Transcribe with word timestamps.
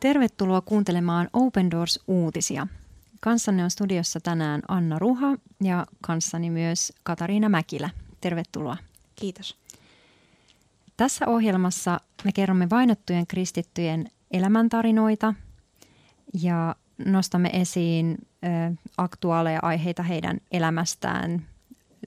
Tervetuloa 0.00 0.60
kuuntelemaan 0.60 1.28
Open 1.32 1.70
Doors-uutisia. 1.70 2.66
Kanssanne 3.20 3.64
on 3.64 3.70
studiossa 3.70 4.20
tänään 4.20 4.62
Anna 4.68 4.98
Ruha 4.98 5.36
ja 5.62 5.86
kanssani 6.00 6.50
myös 6.50 6.92
Katariina 7.02 7.48
Mäkilä. 7.48 7.90
Tervetuloa. 8.20 8.76
Kiitos. 9.16 9.58
Tässä 10.96 11.26
ohjelmassa 11.26 12.00
me 12.24 12.32
kerromme 12.32 12.70
vainottujen 12.70 13.26
kristittyjen 13.26 14.10
elämäntarinoita 14.30 15.34
ja 16.42 16.76
nostamme 17.06 17.50
esiin 17.52 18.16
ö, 18.20 18.74
aktuaaleja 18.96 19.60
aiheita 19.62 20.02
heidän 20.02 20.40
elämästään, 20.52 21.46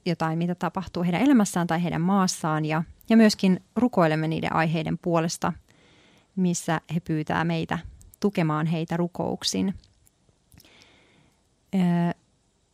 jotain 0.06 0.38
mitä 0.38 0.54
tapahtuu 0.54 1.02
heidän 1.02 1.22
elämässään 1.22 1.66
tai 1.66 1.82
heidän 1.82 2.00
maassaan 2.00 2.64
ja, 2.64 2.82
ja 3.08 3.16
myöskin 3.16 3.60
rukoilemme 3.76 4.28
niiden 4.28 4.52
aiheiden 4.52 4.98
puolesta, 4.98 5.52
missä 6.36 6.80
he 6.94 7.00
pyytää 7.00 7.44
meitä 7.44 7.78
tukemaan 8.20 8.66
heitä 8.66 8.96
rukouksin. 8.96 9.74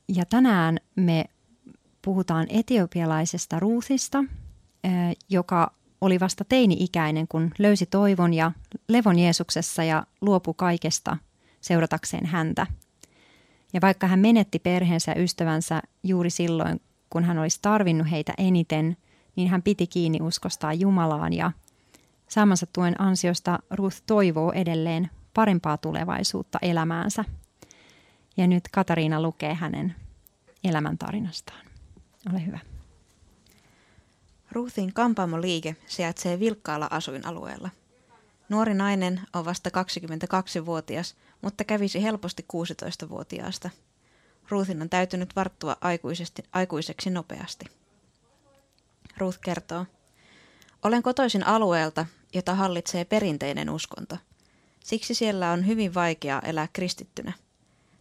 Ja 0.08 0.24
tänään 0.24 0.78
me 0.96 1.24
puhutaan 2.02 2.46
etiopialaisesta 2.48 3.60
Ruuthista, 3.60 4.24
joka 5.28 5.72
oli 6.00 6.20
vasta 6.20 6.44
teini-ikäinen, 6.44 7.28
kun 7.28 7.50
löysi 7.58 7.86
toivon 7.86 8.34
ja 8.34 8.52
levon 8.88 9.18
Jeesuksessa 9.18 9.84
ja 9.84 10.06
luopui 10.20 10.54
kaikesta 10.56 11.16
seuratakseen 11.60 12.26
häntä. 12.26 12.66
Ja 13.72 13.80
vaikka 13.80 14.06
hän 14.06 14.18
menetti 14.18 14.58
perheensä 14.58 15.12
ja 15.12 15.22
ystävänsä 15.22 15.82
juuri 16.02 16.30
silloin, 16.30 16.80
kun 17.10 17.24
hän 17.24 17.38
olisi 17.38 17.58
tarvinnut 17.62 18.10
heitä 18.10 18.34
eniten, 18.38 18.96
niin 19.36 19.48
hän 19.48 19.62
piti 19.62 19.86
kiinni 19.86 20.18
uskostaan 20.22 20.80
Jumalaan 20.80 21.32
ja 21.32 21.52
saamansa 22.28 22.66
tuen 22.66 23.00
ansiosta 23.00 23.58
Ruth 23.70 24.02
toivoo 24.06 24.52
edelleen 24.52 25.10
parempaa 25.34 25.76
tulevaisuutta 25.76 26.58
elämäänsä. 26.62 27.24
Ja 28.36 28.46
nyt 28.46 28.64
Katariina 28.72 29.22
lukee 29.22 29.54
hänen 29.54 29.94
elämäntarinastaan. 30.64 31.66
Ole 32.32 32.46
hyvä. 32.46 32.58
Ruthin 34.52 34.92
kampaamoliike 34.92 35.76
sijaitsee 35.86 36.40
vilkkaalla 36.40 36.88
asuinalueella. 36.90 37.70
Nuori 38.48 38.74
nainen 38.74 39.20
on 39.32 39.44
vasta 39.44 39.70
22-vuotias, 39.70 41.16
mutta 41.42 41.64
kävisi 41.64 42.02
helposti 42.02 42.46
16-vuotiaasta. 42.52 43.70
Ruthin 44.48 44.82
on 44.82 44.88
täytynyt 44.88 45.36
varttua 45.36 45.76
aikuiseksi 46.52 47.10
nopeasti. 47.10 47.64
Ruth 49.18 49.38
kertoo, 49.40 49.86
olen 50.82 51.02
kotoisin 51.02 51.46
alueelta, 51.46 52.06
jota 52.34 52.54
hallitsee 52.54 53.04
perinteinen 53.04 53.70
uskonto. 53.70 54.16
Siksi 54.84 55.14
siellä 55.14 55.50
on 55.52 55.66
hyvin 55.66 55.94
vaikeaa 55.94 56.40
elää 56.40 56.68
kristittynä. 56.72 57.32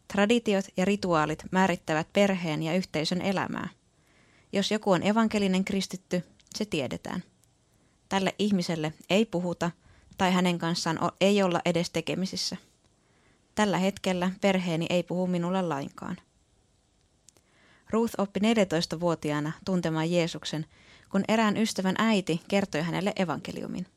Traditiot 0.08 0.66
ja 0.78 0.86
rituaalit 0.86 1.44
määrittävät 1.52 2.08
perheen 2.14 2.64
ja 2.64 2.76
yhteisön 2.76 3.22
elämää. 3.22 3.70
Jos 4.54 4.72
joku 4.72 4.92
on 4.92 5.04
evankelinen 5.04 5.66
kristitty, 5.66 6.24
se 6.56 6.66
tiedetään. 6.66 7.24
Tälle 8.10 8.36
ihmiselle 8.40 8.94
ei 9.10 9.26
puhuta 9.26 9.72
tai 10.18 10.34
hänen 10.34 10.60
kanssaan 10.60 11.00
ei 11.22 11.44
olla 11.44 11.62
edes 11.66 11.90
tekemisissä. 11.90 12.58
Tällä 13.56 13.78
hetkellä 13.78 14.32
perheeni 14.42 14.86
ei 14.90 15.04
puhu 15.04 15.28
minulle 15.28 15.62
lainkaan. 15.62 16.18
Ruth 17.90 18.14
oppi 18.18 18.40
14-vuotiaana 18.40 19.52
tuntemaan 19.66 20.12
Jeesuksen, 20.12 20.66
kun 21.10 21.24
erään 21.28 21.58
ystävän 21.58 21.96
äiti 21.98 22.42
kertoi 22.48 22.82
hänelle 22.82 23.14
evankeliumin. 23.16 23.88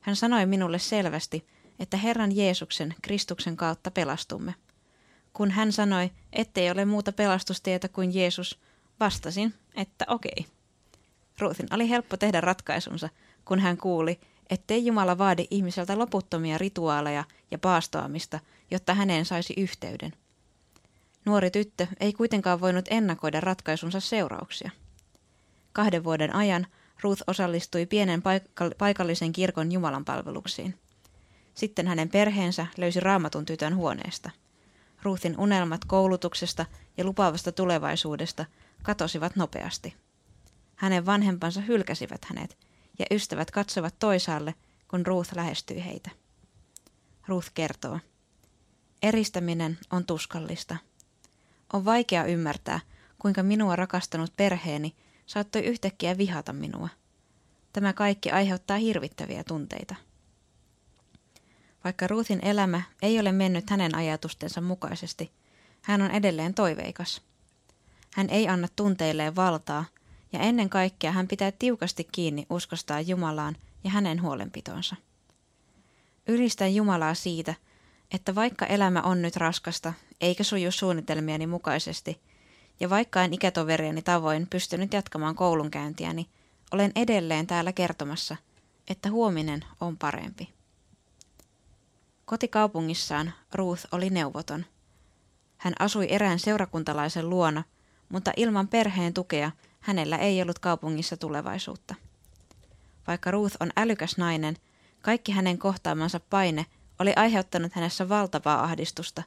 Hän 0.00 0.16
sanoi 0.16 0.46
minulle 0.46 0.78
selvästi, 0.78 1.46
että 1.78 1.96
Herran 1.96 2.36
Jeesuksen, 2.36 2.94
Kristuksen 3.02 3.56
kautta 3.56 3.90
pelastumme. 3.90 4.54
Kun 5.32 5.50
hän 5.50 5.72
sanoi, 5.72 6.10
ettei 6.32 6.70
ole 6.70 6.84
muuta 6.84 7.12
pelastustietä 7.12 7.88
kuin 7.88 8.14
Jeesus, 8.14 8.58
vastasin, 9.00 9.54
että 9.76 10.04
okei. 10.08 10.46
Ruthin 11.38 11.66
oli 11.74 11.88
helppo 11.88 12.16
tehdä 12.16 12.40
ratkaisunsa, 12.40 13.08
kun 13.44 13.58
hän 13.58 13.76
kuuli, 13.76 14.20
ettei 14.50 14.86
Jumala 14.86 15.18
vaadi 15.18 15.46
ihmiseltä 15.50 15.98
loputtomia 15.98 16.58
rituaaleja 16.58 17.24
ja 17.50 17.58
paastoamista, 17.58 18.40
jotta 18.70 18.94
häneen 18.94 19.24
saisi 19.24 19.54
yhteyden. 19.56 20.12
Nuori 21.24 21.50
tyttö 21.50 21.86
ei 22.00 22.12
kuitenkaan 22.12 22.60
voinut 22.60 22.84
ennakoida 22.90 23.40
ratkaisunsa 23.40 24.00
seurauksia. 24.00 24.70
Kahden 25.72 26.04
vuoden 26.04 26.34
ajan 26.34 26.66
Ruth 27.02 27.22
osallistui 27.26 27.86
pienen 27.86 28.22
paikallisen 28.78 29.32
kirkon 29.32 29.72
Jumalan 29.72 30.04
palveluksiin. 30.04 30.78
Sitten 31.54 31.86
hänen 31.86 32.08
perheensä 32.08 32.66
löysi 32.76 33.00
raamatun 33.00 33.44
tytön 33.44 33.76
huoneesta. 33.76 34.30
Ruthin 35.02 35.38
unelmat 35.38 35.84
koulutuksesta 35.84 36.66
ja 36.96 37.04
lupaavasta 37.04 37.52
tulevaisuudesta 37.52 38.44
katosivat 38.82 39.36
nopeasti. 39.36 39.94
Hänen 40.76 41.06
vanhempansa 41.06 41.60
hylkäsivät 41.60 42.24
hänet, 42.24 42.58
ja 42.98 43.06
ystävät 43.10 43.50
katsovat 43.50 43.94
toisaalle, 43.98 44.54
kun 44.88 45.06
Ruth 45.06 45.36
lähestyy 45.36 45.84
heitä. 45.84 46.10
Ruth 47.28 47.50
kertoo. 47.54 47.98
Eristäminen 49.02 49.78
on 49.90 50.06
tuskallista. 50.06 50.76
On 51.72 51.84
vaikea 51.84 52.24
ymmärtää, 52.24 52.80
kuinka 53.18 53.42
minua 53.42 53.76
rakastanut 53.76 54.36
perheeni 54.36 54.94
saattoi 55.26 55.62
yhtäkkiä 55.64 56.18
vihata 56.18 56.52
minua. 56.52 56.88
Tämä 57.72 57.92
kaikki 57.92 58.30
aiheuttaa 58.30 58.76
hirvittäviä 58.76 59.44
tunteita. 59.44 59.94
Vaikka 61.84 62.06
Ruthin 62.06 62.40
elämä 62.42 62.82
ei 63.02 63.20
ole 63.20 63.32
mennyt 63.32 63.70
hänen 63.70 63.94
ajatustensa 63.94 64.60
mukaisesti, 64.60 65.32
hän 65.82 66.02
on 66.02 66.10
edelleen 66.10 66.54
toiveikas. 66.54 67.22
Hän 68.14 68.30
ei 68.30 68.48
anna 68.48 68.68
tunteilleen 68.76 69.36
valtaa– 69.36 69.84
ja 70.32 70.40
ennen 70.40 70.70
kaikkea 70.70 71.12
hän 71.12 71.28
pitää 71.28 71.52
tiukasti 71.58 72.08
kiinni 72.12 72.46
uskostaan 72.50 73.08
Jumalaan 73.08 73.56
ja 73.84 73.90
hänen 73.90 74.22
huolenpitonsa. 74.22 74.96
Ylistän 76.26 76.74
Jumalaa 76.74 77.14
siitä, 77.14 77.54
että 78.14 78.34
vaikka 78.34 78.66
elämä 78.66 79.02
on 79.02 79.22
nyt 79.22 79.36
raskasta, 79.36 79.92
eikä 80.20 80.44
suju 80.44 80.70
suunnitelmieni 80.70 81.46
mukaisesti, 81.46 82.20
ja 82.80 82.90
vaikka 82.90 83.22
en 83.22 83.34
ikätoverieni 83.34 84.02
tavoin 84.02 84.46
pystynyt 84.46 84.92
jatkamaan 84.92 85.34
koulunkäyntiäni, 85.34 86.28
olen 86.72 86.92
edelleen 86.96 87.46
täällä 87.46 87.72
kertomassa, 87.72 88.36
että 88.88 89.10
huominen 89.10 89.64
on 89.80 89.96
parempi. 89.96 90.48
Kotikaupungissaan 92.24 93.32
Ruth 93.54 93.86
oli 93.92 94.10
neuvoton. 94.10 94.66
Hän 95.56 95.74
asui 95.78 96.06
erään 96.10 96.38
seurakuntalaisen 96.38 97.30
luona, 97.30 97.64
mutta 98.08 98.32
ilman 98.36 98.68
perheen 98.68 99.14
tukea– 99.14 99.50
hänellä 99.82 100.16
ei 100.16 100.42
ollut 100.42 100.58
kaupungissa 100.58 101.16
tulevaisuutta. 101.16 101.94
Vaikka 103.06 103.30
Ruth 103.30 103.56
on 103.60 103.70
älykäs 103.76 104.18
nainen, 104.18 104.56
kaikki 105.02 105.32
hänen 105.32 105.58
kohtaamansa 105.58 106.20
paine 106.20 106.66
oli 107.02 107.12
aiheuttanut 107.16 107.72
hänessä 107.72 108.08
valtavaa 108.08 108.64
ahdistusta, 108.64 109.22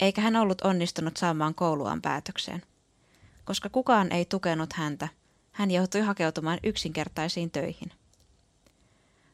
eikä 0.00 0.20
hän 0.20 0.36
ollut 0.36 0.60
onnistunut 0.60 1.16
saamaan 1.16 1.54
kouluaan 1.54 2.02
päätökseen. 2.02 2.62
Koska 3.44 3.68
kukaan 3.68 4.12
ei 4.12 4.24
tukenut 4.24 4.72
häntä, 4.72 5.08
hän 5.52 5.70
joutui 5.70 6.00
hakeutumaan 6.00 6.58
yksinkertaisiin 6.62 7.50
töihin. 7.50 7.92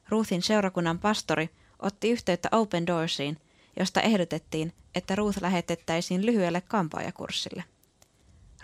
Ruthin 0.08 0.42
seurakunnan 0.42 0.98
pastori 0.98 1.50
otti 1.78 2.10
yhteyttä 2.10 2.48
Open 2.52 2.86
Doorsiin, 2.86 3.40
josta 3.78 4.00
ehdotettiin, 4.00 4.72
että 4.94 5.14
Ruth 5.14 5.42
lähetettäisiin 5.42 6.26
lyhyelle 6.26 6.60
kampaajakurssille. 6.60 7.64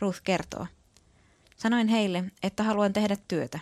Ruth 0.01 0.21
kertoo– 0.25 0.67
Sanoin 1.57 1.89
heille, 1.89 2.25
että 2.43 2.63
haluan 2.63 2.93
tehdä 2.93 3.17
työtä. 3.29 3.59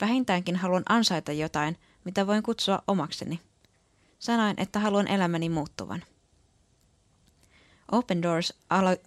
Vähintäänkin 0.00 0.56
haluan 0.56 0.82
ansaita 0.88 1.32
jotain, 1.32 1.76
mitä 2.04 2.26
voin 2.26 2.42
kutsua 2.42 2.82
omakseni. 2.86 3.40
Sanoin, 4.18 4.54
että 4.60 4.78
haluan 4.78 5.08
elämäni 5.08 5.48
muuttuvan. 5.48 6.04
Open 7.92 8.22
Doors 8.22 8.54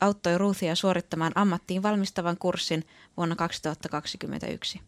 auttoi 0.02 0.38
Ruthia 0.38 0.76
suorittamaan 0.76 1.32
ammattiin 1.36 1.84
valmistavan 1.84 2.38
kurssin 2.38 2.86
vuonna 3.18 3.36
2021. 3.36 4.82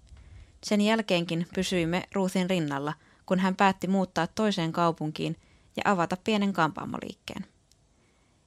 Sen 0.64 0.82
jälkeenkin 0.82 1.48
pysyimme 1.56 2.04
Ruthin 2.16 2.50
rinnalla, 2.50 2.94
kun 3.26 3.40
hän 3.40 3.56
päätti 3.56 3.88
muuttaa 3.88 4.28
toiseen 4.28 4.72
kaupunkiin 4.72 5.36
ja 5.76 5.92
avata 5.92 6.18
pienen 6.24 6.54
kampaamoliikkeen. 6.54 7.46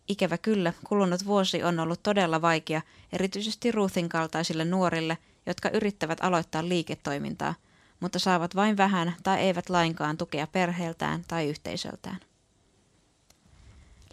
Ikävä 0.08 0.38
kyllä, 0.38 0.72
kulunut 0.84 1.26
vuosi 1.26 1.62
on 1.62 1.80
ollut 1.80 2.02
todella 2.02 2.42
vaikea, 2.42 2.82
erityisesti 3.12 3.72
Ruthin 3.72 4.08
kaltaisille 4.08 4.64
nuorille, 4.64 5.18
jotka 5.46 5.70
yrittävät 5.70 6.18
aloittaa 6.20 6.68
liiketoimintaa, 6.68 7.54
mutta 8.00 8.18
saavat 8.18 8.56
vain 8.56 8.76
vähän 8.76 9.14
tai 9.22 9.40
eivät 9.40 9.70
lainkaan 9.70 10.16
tukea 10.16 10.46
perheeltään 10.46 11.24
tai 11.28 11.48
yhteisöltään. 11.48 12.20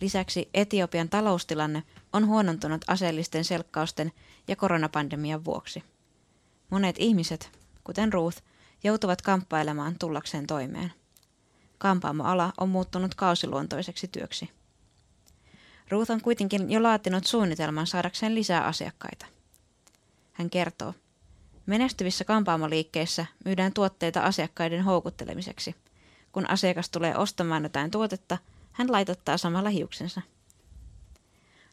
Lisäksi 0.01 0.49
Etiopian 0.53 1.09
taloustilanne 1.09 1.83
on 2.13 2.27
huonontunut 2.27 2.85
aseellisten 2.87 3.43
selkkausten 3.43 4.11
ja 4.47 4.55
koronapandemian 4.55 5.45
vuoksi. 5.45 5.83
Monet 6.69 6.95
ihmiset, 6.99 7.59
kuten 7.83 8.13
Ruth, 8.13 8.41
joutuvat 8.83 9.21
kamppailemaan 9.21 9.95
tullakseen 9.99 10.47
toimeen. 10.47 10.93
kampaamoala 11.77 12.53
on 12.59 12.69
muuttunut 12.69 13.15
kausiluontoiseksi 13.15 14.07
työksi. 14.07 14.49
Ruth 15.89 16.11
on 16.11 16.21
kuitenkin 16.21 16.71
jo 16.71 16.83
laatinut 16.83 17.25
suunnitelman 17.25 17.87
saadakseen 17.87 18.35
lisää 18.35 18.65
asiakkaita. 18.65 19.25
Hän 20.33 20.49
kertoo, 20.49 20.93
menestyvissä 21.65 22.25
kampaamoliikkeissä 22.25 23.25
myydään 23.45 23.73
tuotteita 23.73 24.21
asiakkaiden 24.21 24.83
houkuttelemiseksi. 24.83 25.75
Kun 26.31 26.49
asiakas 26.49 26.89
tulee 26.89 27.17
ostamaan 27.17 27.63
jotain 27.63 27.91
tuotetta, 27.91 28.37
hän 28.71 28.91
laitattaa 28.91 29.37
samalla 29.37 29.69
hiuksensa. 29.69 30.21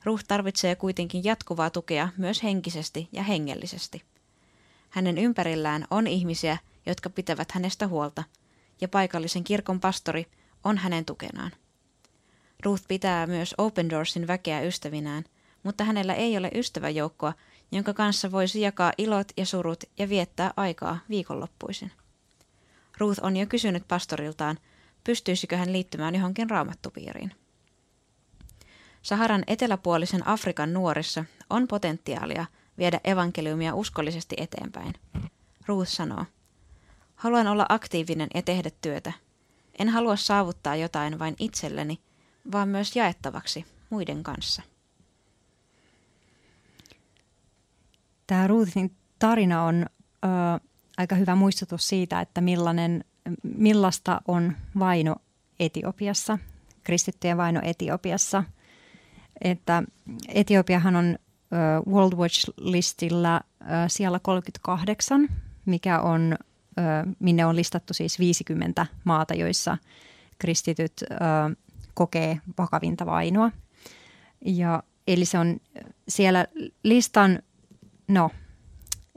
Ruth 0.05 0.25
tarvitsee 0.29 0.75
kuitenkin 0.77 1.25
jatkuvaa 1.25 1.71
tukea 1.71 2.09
myös 2.17 2.43
henkisesti 2.43 3.09
ja 3.13 3.23
hengellisesti. 3.23 4.03
Hänen 4.91 5.19
ympärillään 5.19 5.85
on 5.91 6.07
ihmisiä, 6.07 6.59
jotka 6.87 7.11
pitävät 7.11 7.53
hänestä 7.53 7.87
huolta, 7.89 8.25
ja 8.81 8.89
paikallisen 8.89 9.45
kirkon 9.45 9.81
pastori 9.81 10.27
on 10.65 10.79
hänen 10.79 11.05
tukenaan. 11.05 11.51
Ruth 12.65 12.85
pitää 12.89 13.27
myös 13.27 13.55
Open 13.59 13.91
Doorsin 13.91 14.27
väkeä 14.27 14.61
ystävinään, 14.61 15.25
mutta 15.63 15.85
hänellä 15.85 16.15
ei 16.15 16.37
ole 16.37 16.51
ystäväjoukkoa, 16.55 17.33
jonka 17.73 17.95
kanssa 17.95 18.33
voisi 18.33 18.61
jakaa 18.61 18.93
ilot 18.99 19.29
ja 19.37 19.47
surut 19.47 19.85
ja 19.99 20.09
viettää 20.09 20.53
aikaa 20.57 20.99
viikonloppuisin. 21.09 21.93
Ruth 22.99 23.25
on 23.25 23.37
jo 23.37 23.47
kysynyt 23.47 23.89
pastoriltaan, 23.89 24.59
pystyisikö 25.05 25.57
hän 25.57 25.73
liittymään 25.73 26.15
johonkin 26.15 26.51
raamattupiiriin. 26.51 27.33
Saharan 29.03 29.45
eteläpuolisen 29.47 30.29
Afrikan 30.29 30.73
nuorissa 30.73 31.25
on 31.51 31.69
potentiaalia 31.69 32.47
viedä 32.79 33.01
evankeliumia 33.05 33.75
uskollisesti 33.75 34.37
eteenpäin. 34.39 34.95
Ruth 35.67 35.89
sanoo, 35.89 36.25
haluan 37.17 37.47
olla 37.47 37.67
aktiivinen 37.69 38.29
ja 38.35 38.43
tehdä 38.43 38.71
työtä. 38.83 39.13
En 39.79 39.89
halua 39.89 40.17
saavuttaa 40.17 40.77
jotain 40.77 41.19
vain 41.19 41.37
itselleni, 41.39 42.01
vaan 42.53 42.69
myös 42.69 42.97
jaettavaksi 42.97 43.65
muiden 43.91 44.23
kanssa. 44.23 44.63
Tämä 48.31 48.47
Ruthin 48.47 48.97
tarina 49.19 49.65
on 49.65 49.87
ö, 50.25 50.29
aika 50.97 51.15
hyvä 51.15 51.35
muistutus 51.35 51.89
siitä, 51.89 52.21
että 52.21 52.41
millainen, 52.41 53.05
millaista 53.43 54.21
on 54.29 54.57
vaino 54.79 55.17
Etiopiassa, 55.61 56.39
kristittyjen 56.85 57.37
vaino 57.37 57.61
Etiopiassa. 57.65 58.45
Että 59.41 59.83
Etiopiahan 60.29 60.97
on 60.97 61.17
ö, 61.17 61.91
World 61.91 62.13
Watch-listillä 62.13 63.41
ö, 63.61 63.67
siellä 63.89 64.19
38, 64.19 65.29
mikä 65.67 66.01
on, 66.01 66.37
ö, 66.79 66.83
minne 67.19 67.47
on 67.47 67.57
listattu 67.57 67.95
siis 67.95 68.19
50 68.19 68.87
maata, 69.05 69.35
joissa 69.35 69.79
kristityt 70.39 71.03
ö, 71.03 71.17
kokee 71.95 72.41
vakavinta 72.59 73.07
vainoa. 73.07 73.51
Ja, 74.45 74.83
eli 75.07 75.25
se 75.25 75.39
on 75.39 75.61
siellä 76.09 76.47
listan, 76.83 77.39
no 78.11 78.31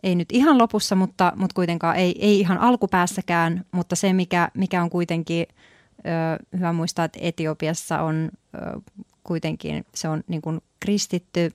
ei 0.03 0.15
nyt 0.15 0.31
ihan 0.31 0.57
lopussa, 0.57 0.95
mutta, 0.95 1.33
mutta 1.35 1.53
kuitenkaan 1.53 1.95
ei, 1.95 2.15
ei 2.19 2.39
ihan 2.39 2.57
alkupäässäkään, 2.57 3.65
mutta 3.71 3.95
se 3.95 4.13
mikä, 4.13 4.49
mikä 4.53 4.83
on 4.83 4.89
kuitenkin 4.89 5.45
ö, 5.89 6.57
hyvä 6.57 6.73
muistaa, 6.73 7.05
että 7.05 7.19
Etiopiassa 7.21 8.01
on 8.01 8.29
ö, 8.55 8.81
kuitenkin, 9.23 9.85
se 9.95 10.09
on 10.09 10.23
niin 10.27 10.41
kuin 10.41 10.61
kristitty 10.79 11.51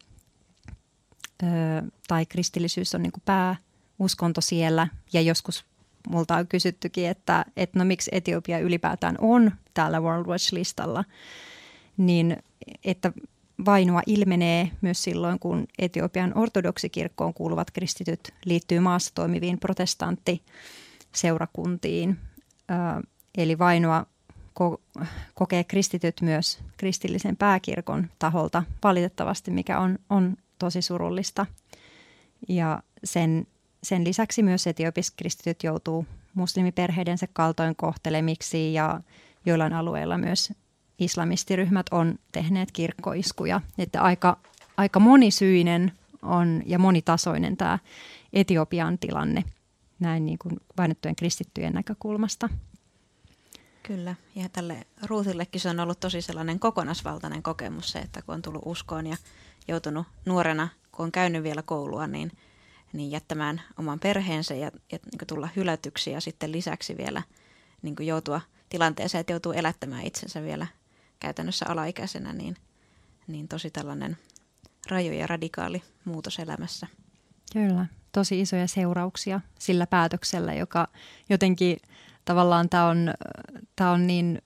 ö, 1.43 1.47
tai 2.09 2.27
kristillisyys 2.27 2.95
on 2.95 3.03
niin 3.03 3.13
kuin 3.13 3.23
pääuskonto 3.25 4.41
siellä. 4.41 4.89
Ja 5.13 5.21
joskus 5.21 5.65
multa 6.09 6.37
on 6.37 6.49
kysyttykin, 6.49 7.09
että, 7.09 7.45
että 7.57 7.79
no 7.79 7.85
miksi 7.85 8.11
Etiopia 8.15 8.59
ylipäätään 8.59 9.17
on 9.21 9.53
täällä 9.75 10.01
World 10.01 10.27
Watch-listalla, 10.27 11.05
niin 11.97 12.37
että 12.85 13.13
vainoa 13.65 14.03
ilmenee 14.07 14.71
myös 14.81 15.03
silloin, 15.03 15.39
kun 15.39 15.67
Etiopian 15.79 16.39
ortodoksikirkkoon 16.39 17.35
kuuluvat 17.35 17.71
kristityt 17.71 18.35
liittyy 18.45 18.81
maassa 18.81 19.15
toimiviin 19.15 19.59
protestanttiseurakuntiin. 19.59 22.19
Eli 23.39 23.59
vainoa 23.59 24.07
ko- 24.61 24.81
kokee 25.35 25.65
kristityt 25.65 26.21
myös 26.21 26.59
kristillisen 26.77 27.37
pääkirkon 27.37 28.07
taholta 28.19 28.63
valitettavasti, 28.83 29.51
mikä 29.51 29.81
on, 29.81 29.99
on 30.11 30.37
tosi 30.59 30.83
surullista. 30.83 31.47
Ja 32.49 32.83
sen 33.05 33.47
sen 33.83 34.05
lisäksi 34.05 34.43
myös 34.43 34.67
etiopiskristityt 34.67 35.63
joutuu 35.63 36.07
muslimiperheidensä 36.35 37.27
kaltoin 37.33 37.77
kohtelemiksi 37.77 38.73
ja 38.73 39.01
joillain 39.47 39.73
alueilla 39.73 40.19
myös 40.19 40.53
islamistiryhmät 40.99 41.87
on 41.91 42.19
tehneet 42.33 42.73
kirkkoiskuja. 42.73 43.61
Että 43.79 44.03
aika, 44.03 44.37
aika 44.77 45.01
monisyinen 45.01 45.93
on 46.23 46.63
ja 46.67 46.79
monitasoinen 46.79 47.57
tämä 47.57 47.79
Etiopian 48.33 48.99
tilanne 48.99 49.45
näin 50.01 50.27
niin 50.27 50.39
kuin 50.39 50.57
vainottujen 50.79 51.17
kristittyjen 51.17 51.73
näkökulmasta. 51.73 52.49
Kyllä, 53.83 54.15
ja 54.35 54.49
tälle 54.49 54.87
Ruuthillekin 55.03 55.61
se 55.61 55.69
on 55.69 55.81
ollut 55.81 56.01
tosi 56.01 56.23
sellainen 56.23 56.61
kokonaisvaltainen 56.61 57.43
kokemus 57.43 57.93
se, 57.93 57.99
että 57.99 58.23
kun 58.23 58.35
on 58.35 58.43
tullut 58.43 58.63
uskoon 58.65 59.07
ja 59.07 59.17
joutunut 59.69 60.07
nuorena, 60.27 60.69
kun 60.93 61.05
on 61.05 61.13
käynyt 61.13 61.43
vielä 61.43 61.63
koulua, 61.63 62.07
niin– 62.07 62.33
niin 62.93 63.11
jättämään 63.11 63.63
oman 63.79 64.01
perheensä 64.01 64.55
ja, 64.55 64.71
ja 64.93 64.99
niin 65.13 65.27
tulla 65.27 65.49
hylätyksi 65.57 66.11
ja 66.11 66.21
sitten 66.21 66.53
lisäksi 66.53 66.97
vielä 66.97 67.23
niin 67.83 67.97
joutua 68.01 68.41
tilanteeseen, 68.69 69.21
että 69.21 69.33
joutuu 69.33 69.53
elättämään 69.53 70.05
itsensä 70.05 70.43
vielä 70.43 70.67
käytännössä 71.21 71.67
alaikäisenä, 71.69 72.33
niin, 72.33 72.57
niin 73.27 73.49
tosi 73.49 73.71
tällainen 73.71 74.17
raju 74.91 75.13
ja 75.13 75.27
radikaali 75.27 75.83
muutos 76.05 76.39
elämässä. 76.39 76.87
Kyllä, 77.53 77.87
tosi 78.13 78.41
isoja 78.41 78.69
seurauksia 78.69 79.41
sillä 79.59 79.87
päätöksellä, 79.87 80.55
joka 80.55 80.89
jotenkin 81.29 81.77
tavallaan 82.25 82.69
tämä 82.69 82.87
on, 82.87 83.15
tämä 83.77 83.91
on 83.91 84.07
niin 84.07 84.43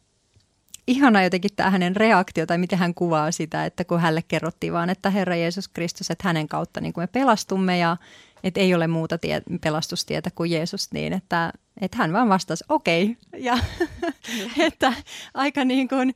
ihana 0.87 1.23
jotenkin 1.23 1.51
tämä 1.57 1.71
hänen 1.71 1.97
reaktio 1.97 2.47
tai 2.47 2.59
miten 2.59 2.79
hän 2.79 2.95
kuvaa 2.95 3.33
sitä, 3.33 3.65
että 3.65 3.85
kun 3.85 4.01
hänelle 4.01 4.23
kerrottiin 4.29 4.73
vaan, 4.73 4.91
että 4.91 5.11
Herra 5.11 5.37
Jeesus 5.37 5.69
Kristus, 5.69 6.11
että 6.11 6.29
hänen 6.29 6.49
kautta 6.49 6.81
niin 6.81 6.93
kuin 6.93 7.03
me 7.03 7.07
pelastumme 7.07 7.79
ja 7.79 7.97
että 8.45 8.61
ei 8.61 8.75
ole 8.75 8.87
muuta 8.87 9.19
tie, 9.19 9.43
pelastustietä 9.61 10.31
kuin 10.35 10.51
Jeesus 10.51 10.93
niin, 10.93 11.13
että, 11.13 11.53
että 11.81 11.97
hän 11.97 12.13
vaan 12.13 12.29
vastasi 12.29 12.65
okei. 12.69 13.17
Okay. 13.29 13.41
Ja 13.41 13.59
että 14.67 14.93
aika 15.35 15.65
niin 15.65 15.89
kuin 15.89 16.15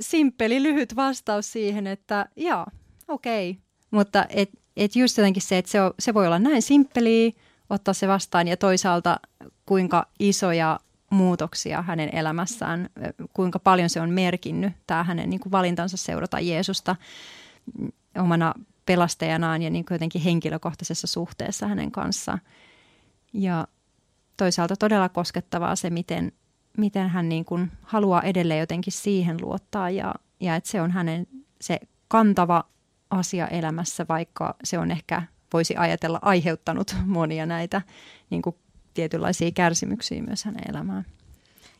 simppeli, 0.00 0.62
lyhyt 0.62 0.96
vastaus 0.96 1.52
siihen, 1.52 1.86
että 1.86 2.26
joo, 2.36 2.66
okei. 3.08 3.50
Okay. 3.50 3.62
Mutta 3.90 4.26
et, 4.28 4.50
et 4.76 4.96
just 4.96 5.18
jotenkin 5.18 5.42
se, 5.42 5.58
että 5.58 5.70
se, 5.70 5.78
se 5.98 6.14
voi 6.14 6.26
olla 6.26 6.38
näin 6.38 6.62
simppeliä, 6.62 7.32
ottaa 7.70 7.94
se 7.94 8.08
vastaan 8.08 8.48
ja 8.48 8.56
toisaalta 8.56 9.20
kuinka 9.66 10.06
isoja 10.18 10.80
muutoksia 11.10 11.82
hänen 11.82 12.16
elämässään, 12.16 12.88
kuinka 13.32 13.58
paljon 13.58 13.90
se 13.90 14.00
on 14.00 14.10
merkinnyt 14.10 14.72
tämä 14.86 15.04
hänen 15.04 15.30
niin 15.30 15.40
kuin 15.40 15.52
valintansa 15.52 15.96
seurata 15.96 16.40
Jeesusta 16.40 16.96
omana 18.18 18.54
pelastajanaan 18.86 19.62
ja 19.62 19.70
niin 19.70 19.84
jotenkin 19.90 20.22
henkilökohtaisessa 20.22 21.06
suhteessa 21.06 21.66
hänen 21.66 21.90
kanssaan. 21.90 22.40
Ja 23.32 23.68
toisaalta 24.36 24.76
todella 24.76 25.08
koskettavaa 25.08 25.76
se, 25.76 25.90
miten, 25.90 26.32
miten 26.76 27.08
hän 27.08 27.28
niin 27.28 27.44
kuin 27.44 27.72
haluaa 27.82 28.22
edelleen 28.22 28.60
jotenkin 28.60 28.92
siihen 28.92 29.36
luottaa 29.40 29.90
ja, 29.90 30.14
ja 30.40 30.56
että 30.56 30.70
se 30.70 30.80
on 30.80 30.90
hänen 30.90 31.26
se 31.60 31.80
kantava 32.08 32.64
asia 33.10 33.48
elämässä, 33.48 34.06
vaikka 34.08 34.54
se 34.64 34.78
on 34.78 34.90
ehkä, 34.90 35.22
voisi 35.52 35.76
ajatella, 35.76 36.18
aiheuttanut 36.22 36.96
monia 37.06 37.46
näitä 37.46 37.82
niin 38.30 38.42
kuin 38.42 38.56
tietynlaisia 38.94 39.50
kärsimyksiä 39.50 40.22
myös 40.22 40.44
hänen 40.44 40.70
elämään. 40.70 41.06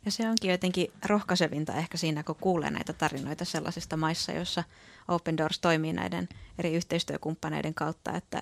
Ja 0.05 0.11
se 0.11 0.29
onkin 0.29 0.51
jotenkin 0.51 0.93
rohkaisevinta 1.07 1.75
ehkä 1.75 1.97
siinä, 1.97 2.23
kun 2.23 2.37
kuulee 2.41 2.71
näitä 2.71 2.93
tarinoita 2.93 3.45
sellaisista 3.45 3.97
maissa, 3.97 4.33
joissa 4.33 4.65
Open 5.09 5.37
Doors 5.37 5.59
toimii 5.59 5.93
näiden 5.93 6.29
eri 6.59 6.75
yhteistyökumppaneiden 6.75 7.75
kautta, 7.75 8.13
että, 8.13 8.41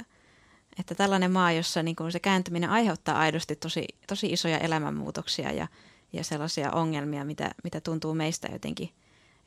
että 0.79 0.95
tällainen 0.95 1.33
maa, 1.33 1.53
jossa 1.53 1.83
niin 1.83 1.97
kuin 1.97 2.13
se 2.13 2.21
kääntyminen 2.21 2.71
aiheuttaa 2.71 3.19
aidosti 3.19 3.57
tosi, 3.57 3.85
tosi 4.07 4.27
isoja 4.27 4.59
elämänmuutoksia 4.59 5.53
ja, 5.53 5.69
ja 6.13 6.25
sellaisia 6.25 6.73
ongelmia, 6.73 7.25
mitä, 7.25 7.51
mitä 7.65 7.81
tuntuu 7.81 8.15
meistä 8.15 8.49
jotenkin 8.53 8.91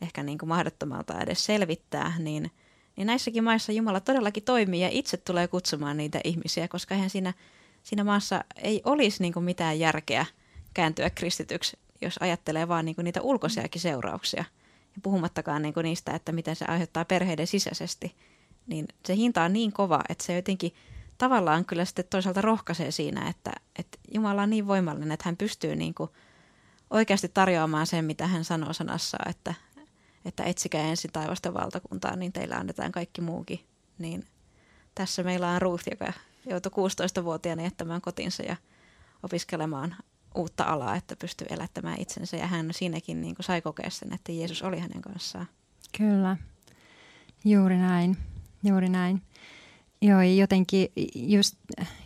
ehkä 0.01 0.23
niin 0.23 0.37
kuin 0.37 0.49
mahdottomalta 0.49 1.21
edes 1.21 1.45
selvittää, 1.45 2.13
niin, 2.19 2.51
niin 2.95 3.07
näissäkin 3.07 3.43
maissa 3.43 3.71
Jumala 3.71 3.99
todellakin 3.99 4.43
toimii 4.43 4.81
ja 4.81 4.89
itse 4.91 5.17
tulee 5.17 5.47
kutsumaan 5.47 5.97
niitä 5.97 6.19
ihmisiä, 6.23 6.67
koska 6.67 6.95
eihän 6.95 7.09
siinä, 7.09 7.33
siinä 7.83 8.03
maassa 8.03 8.43
ei 8.55 8.81
olisi 8.85 9.21
niin 9.21 9.33
kuin 9.33 9.43
mitään 9.43 9.79
järkeä 9.79 10.25
kääntyä 10.73 11.09
kristityksi 11.09 11.77
jos 12.01 12.17
ajattelee 12.19 12.67
vaan 12.67 12.85
niin 12.85 12.95
kuin 12.95 13.03
niitä 13.03 13.21
ulkoisiakin 13.21 13.81
seurauksia, 13.81 14.45
ja 14.95 15.01
puhumattakaan 15.03 15.61
niin 15.61 15.73
kuin 15.73 15.83
niistä, 15.83 16.11
että 16.11 16.31
miten 16.31 16.55
se 16.55 16.65
aiheuttaa 16.65 17.05
perheiden 17.05 17.47
sisäisesti, 17.47 18.15
niin 18.67 18.87
se 19.05 19.15
hinta 19.15 19.43
on 19.43 19.53
niin 19.53 19.71
kova, 19.71 20.01
että 20.09 20.23
se 20.23 20.35
jotenkin 20.35 20.73
tavallaan 21.17 21.65
kyllä 21.65 21.85
sitten 21.85 22.05
toisaalta 22.09 22.41
rohkaisee 22.41 22.91
siinä, 22.91 23.29
että, 23.29 23.51
että 23.79 23.97
Jumala 24.13 24.41
on 24.41 24.49
niin 24.49 24.67
voimallinen, 24.67 25.11
että 25.11 25.23
hän 25.25 25.37
pystyy 25.37 25.75
niin 25.75 25.93
kuin 25.93 26.09
oikeasti 26.89 27.29
tarjoamaan 27.29 27.87
sen, 27.87 28.05
mitä 28.05 28.27
hän 28.27 28.43
sanoo 28.43 28.73
sanassa, 28.73 29.17
että, 29.29 29.53
että 30.25 30.43
etsikää 30.43 30.81
ensin 30.81 31.11
taivasta 31.11 31.53
valtakuntaa, 31.53 32.15
niin 32.15 32.33
teillä 32.33 32.55
annetaan 32.55 32.91
kaikki 32.91 33.21
muukin. 33.21 33.65
Niin 33.97 34.27
tässä 34.95 35.23
meillä 35.23 35.49
on 35.49 35.61
Ruth, 35.61 35.83
joka 35.91 36.13
joutui 36.49 36.71
16-vuotiaana 36.71 37.63
jättämään 37.63 38.01
kotinsa 38.01 38.43
ja 38.43 38.55
opiskelemaan 39.23 39.95
uutta 40.35 40.63
alaa, 40.63 40.95
että 40.95 41.15
pystyy 41.15 41.47
elättämään 41.49 42.01
itsensä. 42.01 42.37
Ja 42.37 42.47
hän 42.47 42.69
siinäkin 42.71 43.21
niin 43.21 43.35
kuin 43.35 43.45
sai 43.45 43.61
kokea 43.61 43.89
sen, 43.89 44.13
että 44.13 44.31
Jeesus 44.31 44.61
oli 44.61 44.79
hänen 44.79 45.01
kanssaan. 45.01 45.47
Kyllä, 45.97 46.37
juuri 47.45 47.77
näin, 47.77 48.17
juuri 48.63 48.89
näin. 48.89 49.21
Joo, 50.01 50.21
jotenkin 50.21 50.87
just, 51.15 51.55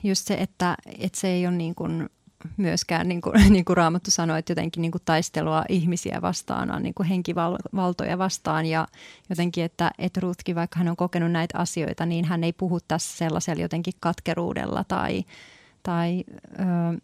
just 0.04 0.28
se, 0.28 0.34
että, 0.34 0.78
että 0.98 1.20
se 1.20 1.28
ei 1.28 1.48
ole 1.48 1.56
niin 1.56 1.76
kuin 1.76 2.10
myöskään, 2.58 3.08
niin 3.08 3.22
kuin, 3.22 3.34
niin 3.54 3.66
kuin 3.66 3.78
Raamattu 3.78 4.12
sanoi, 4.12 4.40
että 4.40 4.52
jotenkin 4.52 4.82
niin 4.82 4.92
kuin 4.92 5.02
taistelua 5.06 5.64
ihmisiä 5.70 6.22
vastaan 6.22 6.72
on 6.72 6.84
niin 6.84 6.94
kuin 6.94 7.08
henkivaltoja 7.08 8.18
vastaan 8.18 8.66
ja 8.66 8.88
jotenkin, 9.30 9.64
että, 9.64 9.92
että 9.98 10.20
Ruthkin, 10.20 10.56
vaikka 10.56 10.80
hän 10.80 10.88
on 10.88 10.96
kokenut 10.96 11.32
näitä 11.32 11.58
asioita, 11.58 12.06
niin 12.06 12.26
hän 12.26 12.44
ei 12.44 12.54
puhu 12.54 12.80
tässä 12.88 13.18
sellaisella 13.18 13.62
jotenkin 13.62 13.94
katkeruudella 14.00 14.84
tai, 14.84 15.24
tai 15.84 16.24
ö, 16.60 16.64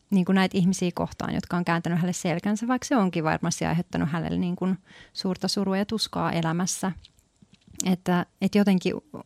niin 0.09 0.25
kuin 0.25 0.35
näitä 0.35 0.57
ihmisiä 0.57 0.91
kohtaan, 0.93 1.33
jotka 1.33 1.57
on 1.57 1.65
kääntänyt 1.65 1.99
hänelle 1.99 2.13
selkänsä, 2.13 2.67
vaikka 2.67 2.87
se 2.87 2.95
onkin 2.95 3.23
varmasti 3.23 3.65
aiheuttanut 3.65 4.09
hänelle 4.09 4.37
niin 4.37 4.55
kuin 4.55 4.77
suurta 5.13 5.47
surua 5.47 5.77
ja 5.77 5.85
tuskaa 5.85 6.31
elämässä. 6.31 6.91
Että, 7.85 8.25
että 8.41 8.57
jotenkin 8.57 8.93
ö, 9.15 9.21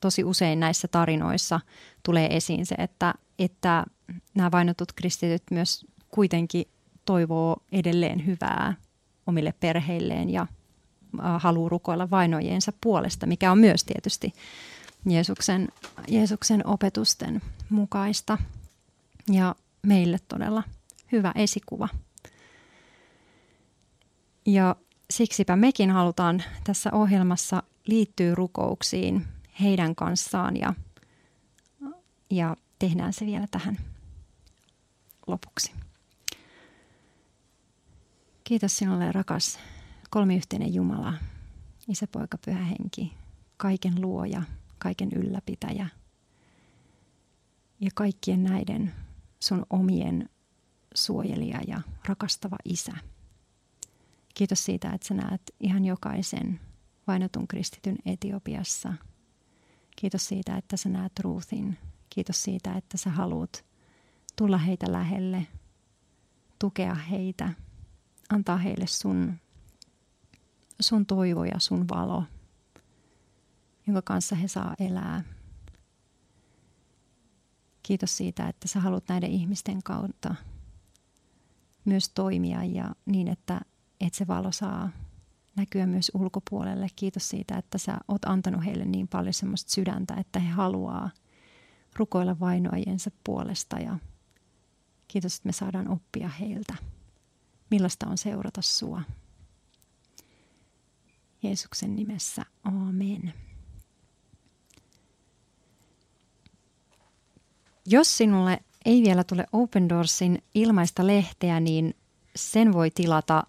tosi 0.00 0.24
usein 0.24 0.60
näissä 0.60 0.88
tarinoissa 0.88 1.60
tulee 2.02 2.36
esiin 2.36 2.66
se, 2.66 2.74
että, 2.78 3.14
että 3.44 3.84
nämä 4.34 4.50
vainotut 4.50 4.92
kristityt 4.92 5.42
myös 5.50 5.86
kuitenkin 6.10 6.64
toivoo 7.04 7.56
edelleen 7.72 8.26
hyvää 8.26 8.74
omille 9.26 9.54
perheilleen 9.60 10.30
ja 10.30 10.46
haluaa 11.38 11.68
rukoilla 11.68 12.10
vainojensa 12.10 12.72
puolesta, 12.80 13.26
mikä 13.26 13.52
on 13.52 13.58
myös 13.58 13.84
tietysti 13.84 14.32
Jeesuksen, 15.06 15.68
Jeesuksen 16.08 16.66
opetusten 16.66 17.40
mukaista 17.70 18.38
ja 19.30 19.54
meille 19.82 20.18
todella 20.28 20.62
hyvä 21.12 21.32
esikuva. 21.34 21.88
Ja 24.46 24.76
siksipä 25.10 25.56
mekin 25.56 25.90
halutaan 25.90 26.42
tässä 26.64 26.90
ohjelmassa 26.92 27.62
liittyä 27.86 28.34
rukouksiin 28.34 29.26
heidän 29.60 29.94
kanssaan 29.94 30.56
ja, 30.56 30.74
ja 32.30 32.56
tehdään 32.80 33.12
se 33.12 33.26
vielä 33.26 33.46
tähän 33.50 33.78
lopuksi. 35.26 35.72
Kiitos 38.44 38.76
sinulle 38.76 39.12
rakas 39.12 39.58
kolmiyhteinen 40.10 40.74
Jumala, 40.74 41.14
Isä, 41.88 42.06
Poika, 42.06 42.38
Pyhä 42.44 42.64
Henki, 42.64 43.12
kaiken 43.56 44.00
luoja, 44.00 44.42
kaiken 44.78 45.08
ylläpitäjä 45.12 45.86
ja 47.80 47.90
kaikkien 47.94 48.42
näiden 48.42 48.92
sun 49.40 49.66
omien 49.70 50.28
suojelija 50.94 51.60
ja 51.66 51.80
rakastava 52.08 52.56
Isä. 52.64 52.92
Kiitos 54.34 54.64
siitä, 54.64 54.90
että 54.90 55.08
sä 55.08 55.14
näet 55.14 55.42
ihan 55.60 55.84
jokaisen 55.84 56.60
vainotun 57.06 57.48
kristityn 57.48 57.96
Etiopiassa. 58.06 58.94
Kiitos 59.96 60.28
siitä, 60.28 60.56
että 60.56 60.76
sä 60.76 60.88
näet 60.88 61.18
Ruthin. 61.18 61.78
Kiitos 62.10 62.42
siitä, 62.42 62.72
että 62.72 62.96
sä 62.96 63.10
haluat 63.10 63.64
tulla 64.36 64.58
heitä 64.58 64.92
lähelle, 64.92 65.46
tukea 66.58 66.94
heitä, 66.94 67.54
antaa 68.30 68.56
heille 68.56 68.86
sun, 68.86 69.34
sun 70.80 71.06
toivo 71.06 71.44
ja 71.44 71.58
sun 71.58 71.88
valo, 71.88 72.24
jonka 73.86 74.02
kanssa 74.02 74.36
he 74.36 74.48
saa 74.48 74.74
elää. 74.78 75.24
Kiitos 77.82 78.16
siitä, 78.16 78.48
että 78.48 78.68
sä 78.68 78.80
haluat 78.80 79.08
näiden 79.08 79.30
ihmisten 79.30 79.82
kautta 79.82 80.34
myös 81.84 82.08
toimia 82.08 82.64
ja 82.64 82.94
niin, 83.06 83.28
että, 83.28 83.60
että 84.00 84.18
se 84.18 84.26
valo 84.26 84.52
saa 84.52 84.90
näkyä 85.56 85.86
myös 85.86 86.10
ulkopuolelle. 86.14 86.86
Kiitos 86.96 87.28
siitä, 87.28 87.58
että 87.58 87.78
sä 87.78 87.98
oot 88.08 88.24
antanut 88.24 88.64
heille 88.64 88.84
niin 88.84 89.08
paljon 89.08 89.34
semmoista 89.34 89.72
sydäntä, 89.72 90.14
että 90.14 90.38
he 90.38 90.48
haluaa 90.48 91.10
rukoilla 91.96 92.40
vainoajensa 92.40 93.10
puolesta 93.24 93.78
ja 93.78 93.98
Kiitos, 95.10 95.36
että 95.36 95.48
me 95.48 95.52
saadaan 95.52 95.88
oppia 95.88 96.28
heiltä. 96.28 96.74
Millaista 97.70 98.06
on 98.06 98.18
seurata 98.18 98.62
sua? 98.62 99.02
Jeesuksen 101.42 101.96
nimessä, 101.96 102.42
amen. 102.64 103.34
Jos 107.86 108.16
sinulle 108.16 108.58
ei 108.84 109.02
vielä 109.02 109.24
tule 109.24 109.46
Open 109.52 109.88
Doorsin 109.88 110.42
ilmaista 110.54 111.06
lehteä, 111.06 111.60
niin 111.60 111.94
sen 112.36 112.72
voi 112.72 112.90
tilata 112.90 113.44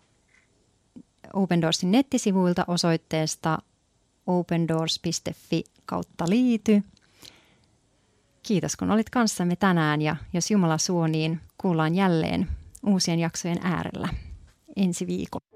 Open 1.33 1.61
Doorsin 1.61 1.91
nettisivuilta 1.91 2.65
osoitteesta 2.67 3.57
opendoors.fi 4.27 5.63
kautta 5.85 6.25
liity– 6.29 6.83
Kiitos 8.43 8.75
kun 8.75 8.91
olit 8.91 9.09
kanssamme 9.09 9.55
tänään 9.55 10.01
ja 10.01 10.15
jos 10.33 10.51
Jumala 10.51 10.77
suo, 10.77 11.07
niin 11.07 11.41
kuullaan 11.57 11.95
jälleen 11.95 12.47
uusien 12.85 13.19
jaksojen 13.19 13.59
äärellä 13.63 14.09
ensi 14.75 15.07
viikolla. 15.07 15.50